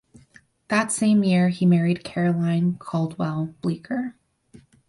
[0.69, 4.15] That same year he married Caroline (Caldwell) Bleecker.